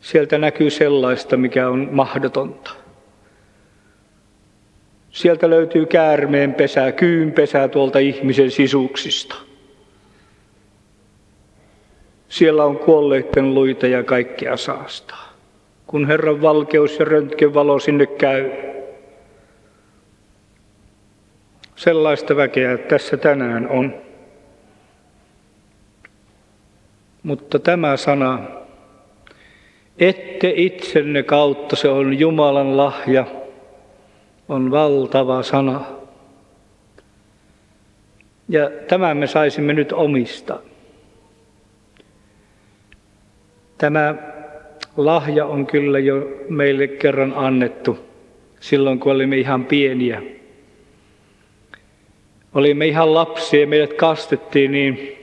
[0.00, 2.83] sieltä näkyy sellaista, mikä on mahdotonta.
[5.14, 9.34] Sieltä löytyy käärmeen pesää, kyyn pesää tuolta ihmisen sisuksista.
[12.28, 15.32] Siellä on kuolleiden luita ja kaikkea saastaa.
[15.86, 18.50] Kun Herran valkeus ja röntgenvalo sinne käy,
[21.76, 23.94] sellaista väkeä tässä tänään on.
[27.22, 28.38] Mutta tämä sana
[29.98, 33.43] ette itsenne kautta, se on Jumalan lahja,
[34.48, 35.84] on valtava sana.
[38.48, 40.58] Ja tämän me saisimme nyt omistaa.
[43.78, 44.14] Tämä
[44.96, 47.98] lahja on kyllä jo meille kerran annettu
[48.60, 50.22] silloin, kun olimme ihan pieniä.
[52.54, 55.18] Olimme ihan lapsia ja meidät kastettiin, niin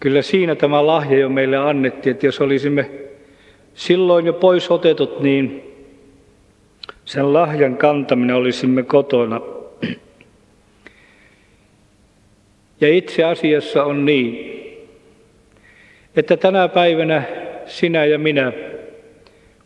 [0.00, 2.90] kyllä siinä tämä lahja jo meille annettiin, että jos olisimme
[3.74, 5.73] silloin jo pois otetut, niin
[7.04, 9.40] sen lahjan kantaminen olisimme kotona.
[12.80, 14.54] Ja itse asiassa on niin,
[16.16, 17.22] että tänä päivänä
[17.66, 18.52] sinä ja minä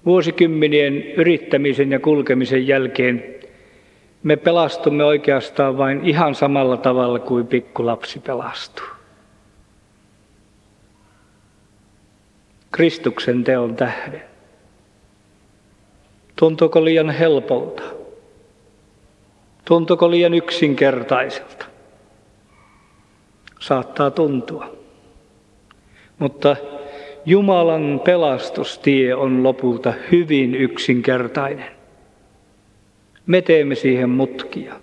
[0.06, 3.34] vuosikymmenien yrittämisen ja kulkemisen jälkeen
[4.22, 8.86] me pelastumme oikeastaan vain ihan samalla tavalla kuin pikkulapsi pelastuu.
[12.70, 14.22] Kristuksen teon tähden.
[16.38, 17.82] Tuntuuko liian helpolta?
[19.64, 21.66] Tuntuuko liian yksinkertaiselta?
[23.60, 24.76] Saattaa tuntua.
[26.18, 26.56] Mutta
[27.26, 31.70] Jumalan pelastustie on lopulta hyvin yksinkertainen.
[33.26, 34.74] Me teemme siihen mutkia.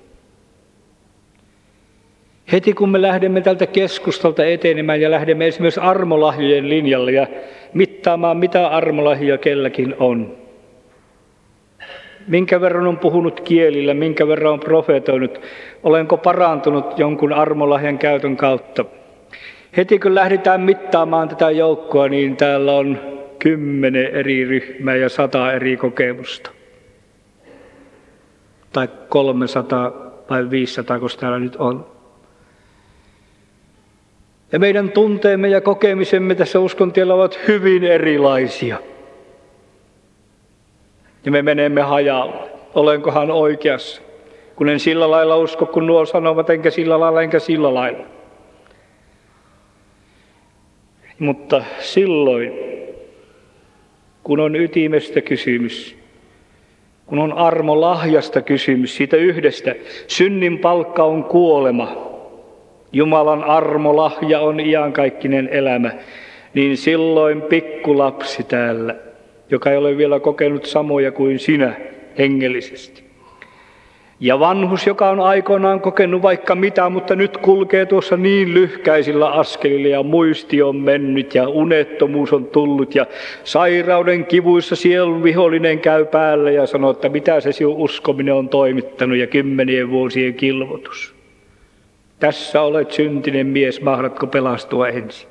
[2.51, 7.27] Heti kun me lähdemme tältä keskustalta etenemään ja lähdemme esimerkiksi armolahjojen linjalle ja
[7.73, 10.44] mittaamaan, mitä armolahja kelläkin on.
[12.27, 15.41] Minkä verran on puhunut kielillä, minkä verran on profetoinut,
[15.83, 18.85] olenko parantunut jonkun armolahjan käytön kautta.
[19.77, 22.99] Heti kun lähdetään mittaamaan tätä joukkoa, niin täällä on
[23.39, 26.51] kymmenen eri ryhmää ja sata eri kokemusta.
[28.73, 29.91] Tai 300
[30.29, 31.85] vai 500, kun täällä nyt on.
[34.51, 38.77] Ja meidän tunteemme ja kokemisemme tässä uskontiellä ovat hyvin erilaisia.
[41.25, 42.49] Ja me menemme hajalle.
[42.73, 44.01] Olenkohan oikeassa?
[44.55, 48.05] Kun en sillä lailla usko, kun nuo sanovat, enkä sillä lailla, enkä sillä lailla.
[51.19, 52.53] Mutta silloin,
[54.23, 55.97] kun on ytimestä kysymys,
[57.05, 59.75] kun on armo lahjasta kysymys, siitä yhdestä,
[60.07, 62.05] synnin palkka on kuolema,
[62.93, 65.91] Jumalan armo lahja on iankaikkinen elämä,
[66.53, 68.95] niin silloin pikkulapsi täällä,
[69.49, 71.73] joka ei ole vielä kokenut samoja kuin sinä
[72.17, 73.05] hengellisesti,
[74.19, 79.87] ja vanhus, joka on aikoinaan kokenut vaikka mitä, mutta nyt kulkee tuossa niin lyhkäisillä askelilla
[79.87, 83.05] ja muisti on mennyt ja unettomuus on tullut ja
[83.43, 89.17] sairauden kivuissa sielun vihollinen käy päälle ja sanoo, että mitä se sinun uskominen on toimittanut
[89.17, 91.15] ja kymmenien vuosien kilvotus.
[92.19, 95.29] Tässä olet syntinen mies, mahdatko pelastua ensin?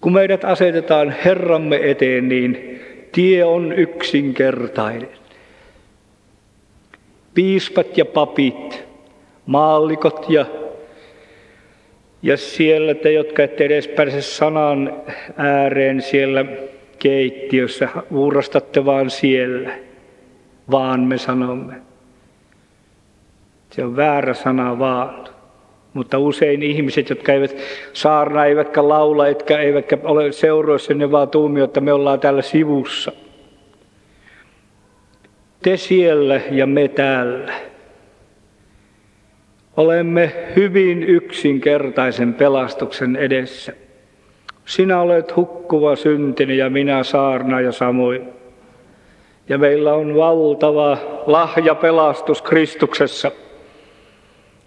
[0.00, 2.80] Kun meidät asetetaan Herramme eteen, niin
[3.12, 5.08] tie on yksinkertainen
[7.34, 8.84] piispat ja papit,
[9.46, 10.46] maallikot ja,
[12.22, 15.02] ja siellä te, jotka ette edes pääse sanan
[15.36, 16.44] ääreen siellä
[16.98, 19.70] keittiössä, uurastatte vaan siellä,
[20.70, 21.74] vaan me sanomme.
[23.70, 25.28] Se on väärä sana vaan.
[25.94, 27.56] Mutta usein ihmiset, jotka eivät
[27.92, 33.12] saarna, eivätkä laula, etkä, eivätkä ole seuroissa, ne vaan tuumio, että me ollaan täällä sivussa–
[35.62, 37.52] te siellä ja me täällä.
[39.76, 43.72] Olemme hyvin yksinkertaisen pelastuksen edessä.
[44.64, 48.28] Sinä olet hukkuva syntinen ja minä saarna ja samoin.
[49.48, 53.30] Ja meillä on valtava lahja pelastus Kristuksessa,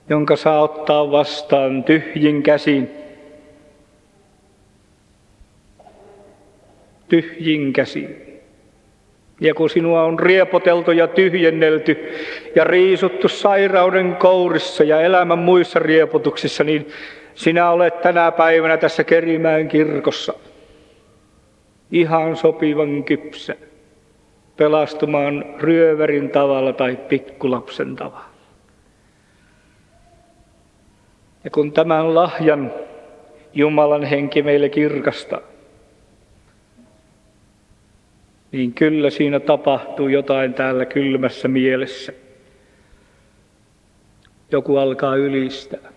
[0.10, 2.90] jonka saa ottaa vastaan tyhjin käsin.
[7.10, 8.42] Tyhjin käsin.
[9.42, 11.98] Ja kun sinua on riepoteltu ja tyhjennelty
[12.56, 16.88] ja riisuttu sairauden kourissa ja elämän muissa riepotuksissa, niin
[17.36, 20.34] sinä olet tänä päivänä tässä Kerimään kirkossa
[21.92, 23.56] ihan sopivan kypsä
[24.58, 28.31] pelastumaan ryöverin tavalla tai pikkulapsen tavalla.
[31.44, 32.74] Ja kun tämän lahjan
[33.54, 35.42] Jumalan henki meille kirkastaa,
[38.52, 42.14] niin kyllä siinä tapahtuu jotain täällä kylmässä mielessä.
[44.52, 45.92] Joku alkaa ylistää.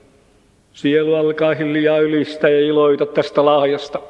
[0.73, 4.01] Sielu alkaa hiljaa ylistää ja iloita tästä lahjasta,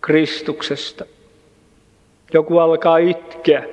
[0.00, 1.04] Kristuksesta.
[2.32, 3.64] Joku alkaa itkeä.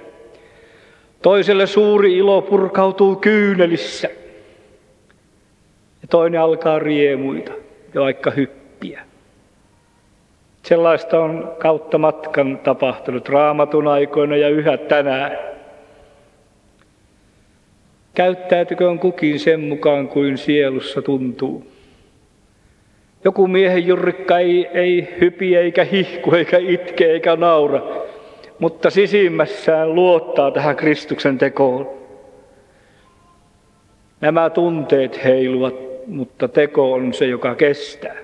[1.21, 4.09] Toiselle suuri ilo purkautuu kyynelissä.
[6.09, 7.51] Toinen alkaa riemuita
[7.93, 9.01] ja vaikka hyppiä.
[10.63, 15.37] Sellaista on kautta matkan tapahtunut raamatun aikoina ja yhä tänään.
[18.13, 21.67] Käyttäytykö on kukin sen mukaan kuin sielussa tuntuu.
[23.23, 27.81] Joku miehen jurrikka ei, ei hypi eikä hihku eikä itke eikä naura,
[28.59, 31.89] mutta sisimmässään luottaa tähän Kristuksen tekoon.
[34.21, 38.15] Nämä tunteet heiluvat, mutta teko on se, joka kestää.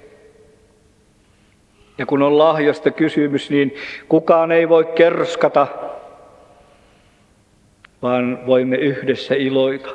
[1.97, 3.75] Ja kun on lahjasta kysymys, niin
[4.09, 5.67] kukaan ei voi kerskata,
[8.01, 9.89] vaan voimme yhdessä iloita,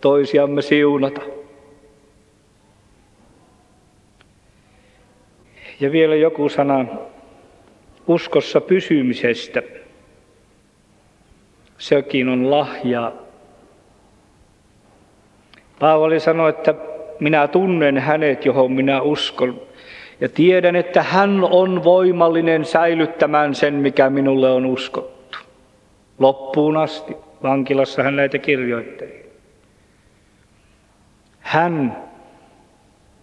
[0.00, 1.20] toisiamme siunata.
[5.80, 6.84] Ja vielä joku sana
[8.06, 9.62] uskossa pysymisestä.
[11.78, 13.12] Sekin on lahja.
[15.78, 16.74] Paavali sanoi, että
[17.20, 19.60] minä tunnen hänet, johon minä uskon.
[20.20, 25.38] Ja tiedän, että hän on voimallinen säilyttämään sen, mikä minulle on uskottu.
[26.18, 27.16] Loppuun asti.
[27.42, 29.28] Vankilassa hän näitä kirjoitteli.
[31.40, 31.96] Hän,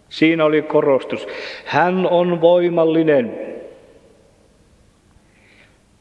[0.09, 1.27] siinä oli korostus,
[1.65, 3.37] hän on voimallinen.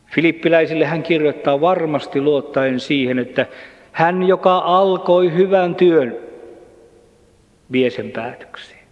[0.06, 3.46] Filippiläisille hän kirjoittaa varmasti luottaen siihen, että
[3.92, 6.23] hän, joka alkoi hyvän työn,
[7.72, 8.84] vie sen päätökseen.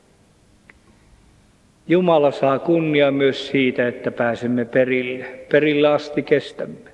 [1.88, 5.24] Jumala saa kunnia myös siitä, että pääsemme perille.
[5.52, 6.90] Perille asti kestämme.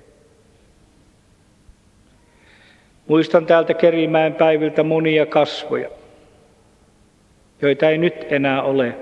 [3.07, 5.89] Muistan täältä Kerimäen päiviltä monia kasvoja,
[7.61, 8.95] joita ei nyt enää ole.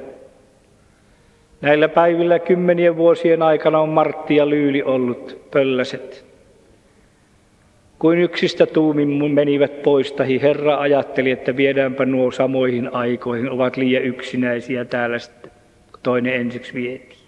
[1.62, 6.27] Näillä päivillä kymmenien vuosien aikana on Martti ja Lyyli ollut pölläset.
[8.00, 14.04] Kuin yksistä tuumin menivät pois, tahi Herra ajatteli, että viedäänpä nuo samoihin aikoihin, ovat liian
[14.04, 15.52] yksinäisiä täällä sitten,
[16.04, 17.20] toinen ensiksi vietiin.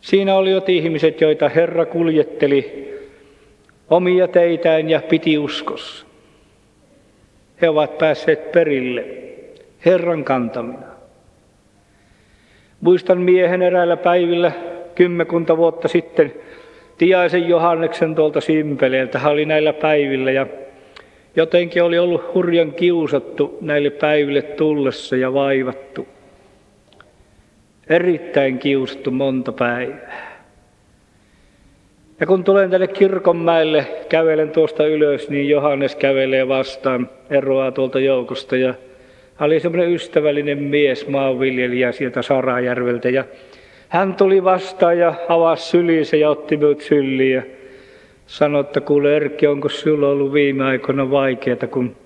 [0.00, 2.88] Siinä olivat ihmiset, joita Herra kuljetteli
[3.90, 6.06] omia teitään ja piti uskossa.
[7.62, 9.04] He ovat päässeet perille
[9.84, 10.86] Herran kantamina.
[12.80, 14.52] Muistan miehen eräillä päivillä
[14.94, 16.34] kymmenkunta vuotta sitten
[16.98, 19.18] Tiaisen Johanneksen tuolta Simpeleeltä.
[19.18, 20.46] Hän oli näillä päivillä ja
[21.36, 26.08] jotenkin oli ollut hurjan kiusattu näille päiville tullessa ja vaivattu.
[27.88, 30.38] Erittäin kiusattu monta päivää.
[32.20, 38.56] Ja kun tulen tänne kirkonmäelle, kävelen tuosta ylös, niin Johannes kävelee vastaan, eroaa tuolta joukosta.
[38.56, 38.74] Ja
[39.34, 43.08] hän oli semmoinen ystävällinen mies, maanviljelijä sieltä Sarajärveltä.
[43.08, 43.24] Ja
[43.88, 47.42] hän tuli vastaan ja avasi syliinsä ja otti minut syliin ja
[48.26, 51.96] sanoi, että kuule Erkki, onko sinulla ollut viime aikoina vaikeaa, kun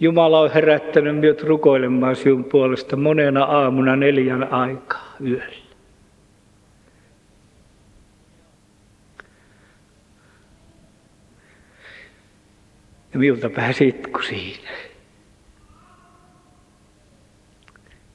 [0.00, 5.64] Jumala on herättänyt minut rukoilemaan sinun puolesta monena aamuna neljän aikaa yöllä.
[13.12, 14.70] Ja minulta pääsi itku siinä.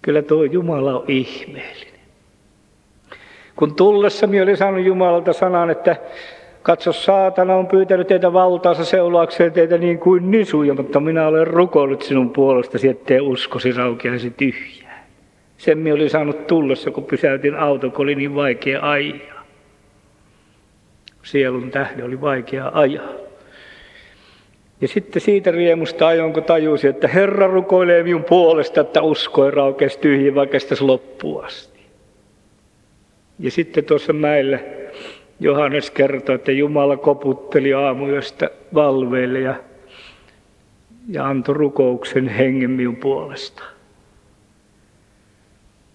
[0.01, 1.88] Kyllä tuo Jumala on ihmeellinen.
[3.59, 5.95] Kun tullessani oli saanut Jumalalta sanan, että
[6.63, 12.01] katso saatana on pyytänyt teitä valtaansa seulaakseen teitä niin kuin nisuja, mutta minä olen rukoillut
[12.01, 15.07] sinun puolestasi, ettei uskosi raukeaisi tyhjää.
[15.57, 19.43] Sen minä oli saanut tullessa, kun pysäytin auto, kun oli niin vaikea ajaa.
[21.23, 23.13] Sielun tähden oli vaikea ajaa.
[24.81, 29.51] Ja sitten siitä riemusta ajoin, kun tajusi, että Herra rukoilee minun puolesta, että usko ei
[29.51, 31.78] raukesi tyhjiä, vaikka sitä loppuun asti.
[33.39, 34.59] Ja sitten tuossa mäellä
[35.39, 39.55] Johannes kertoi, että Jumala koputteli aamuyöstä valveille ja,
[41.09, 43.63] ja antoi rukouksen hengen minun puolesta.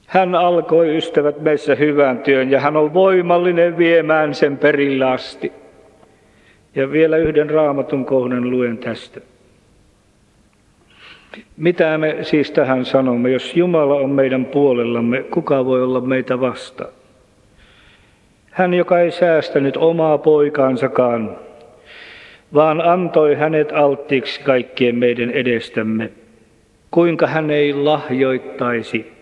[0.06, 5.52] Hän alkoi ystävät meissä hyvän työn ja hän on voimallinen viemään sen perillä asti.
[6.74, 9.20] Ja vielä yhden raamatun kohdan luen tästä.
[11.56, 13.30] Mitä me siis tähän sanomme?
[13.30, 16.90] Jos Jumala on meidän puolellamme, kuka voi olla meitä vastaan?
[18.54, 21.36] Hän, joka ei säästänyt omaa poikaansakaan,
[22.54, 26.10] vaan antoi hänet alttiiksi kaikkien meidän edestämme.
[26.90, 29.12] Kuinka hän ei lahjoittaisi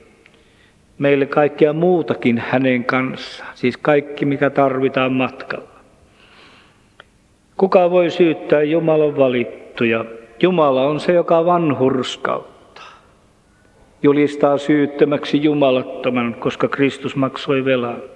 [0.98, 5.80] meille kaikkea muutakin hänen kanssaan, siis kaikki mikä tarvitaan matkalla.
[7.56, 10.04] Kuka voi syyttää Jumalan valittuja?
[10.42, 12.92] Jumala on se, joka vanhurskauttaa.
[14.02, 18.11] Julistaa syyttömäksi jumalattoman, koska Kristus maksoi velan.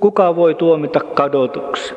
[0.00, 1.96] Kuka voi tuomita kadotuksen?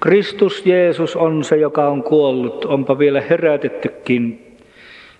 [0.00, 4.56] Kristus Jeesus on se, joka on kuollut, onpa vielä herätettykin.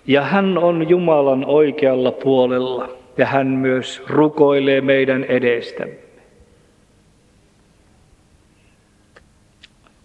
[0.07, 5.95] Ja hän on Jumalan oikealla puolella ja hän myös rukoilee meidän edestämme.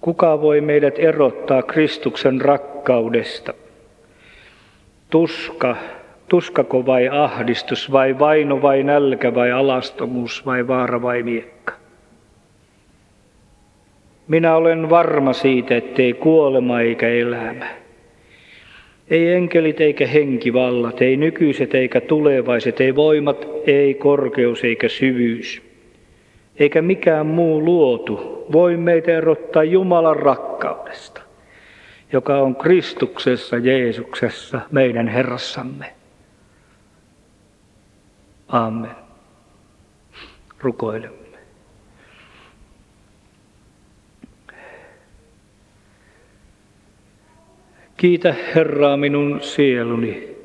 [0.00, 3.54] Kuka voi meidät erottaa Kristuksen rakkaudesta?
[5.10, 5.76] Tuska,
[6.34, 11.72] tuskako vai ahdistus vai vaino vai nälkä vai alastomuus vai vaara vai miekka?
[14.28, 17.66] Minä olen varma siitä, ettei kuolema eikä elämä.
[19.10, 25.62] Ei enkelit eikä henkivallat, ei nykyiset eikä tulevaiset, ei voimat, ei korkeus eikä syvyys,
[26.58, 31.20] eikä mikään muu luotu voi meitä erottaa Jumalan rakkaudesta,
[32.12, 36.03] joka on Kristuksessa Jeesuksessa meidän Herrassamme.
[38.54, 38.90] Amen.
[40.60, 41.38] Rukoilemme.
[47.96, 50.36] Kiitä Herraa minun sieluni.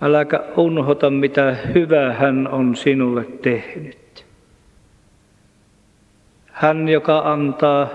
[0.00, 4.26] Äläkä unohota, mitä hyvää hän on sinulle tehnyt.
[6.46, 7.88] Hän, joka antaa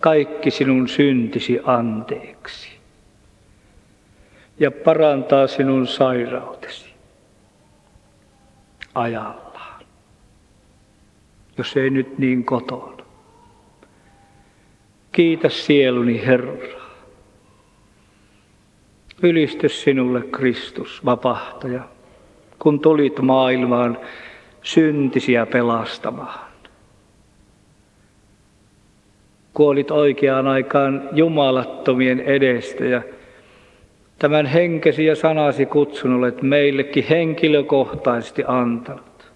[0.00, 2.68] kaikki sinun syntisi anteeksi
[4.58, 6.85] ja parantaa sinun sairautesi
[8.96, 9.84] ajallaan,
[11.58, 12.96] jos ei nyt niin kotona.
[15.12, 16.52] Kiitä sieluni Herra.
[19.22, 21.82] Ylistys sinulle Kristus, vapahtaja,
[22.58, 23.98] kun tulit maailmaan
[24.62, 26.46] syntisiä pelastamaan.
[29.54, 33.02] Kuolit oikeaan aikaan jumalattomien edestä ja
[34.18, 39.32] tämän henkesi ja sanasi kutsun olet meillekin henkilökohtaisesti antanut.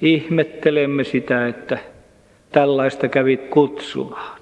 [0.00, 1.78] Ihmettelemme sitä, että
[2.52, 4.40] tällaista kävit kutsumaan.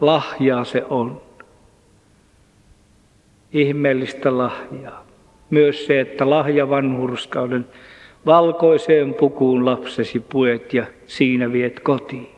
[0.00, 1.22] Lahjaa se on
[3.52, 5.06] ihmeellistä lahjaa.
[5.50, 7.66] Myös se, että lahja vanhurskauden
[8.26, 12.33] valkoiseen pukuun lapsesi puet ja siinä viet kotiin.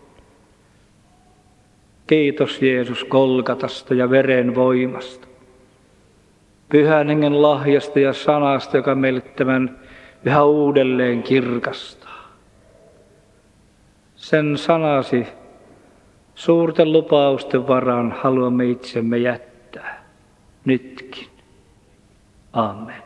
[2.07, 5.27] Kiitos Jeesus Kolkatasta ja veren voimasta.
[6.69, 9.79] Pyhän hengen lahjasta ja sanasta, joka meille tämän
[10.25, 12.33] yhä uudelleen kirkastaa.
[14.17, 15.27] Sen sanasi
[16.35, 20.05] suurten lupausten varaan haluamme itsemme jättää
[20.65, 21.29] nytkin.
[22.53, 23.06] Amen.